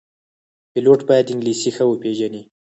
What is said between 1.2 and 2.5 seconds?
انګلیسي ښه وپېژني.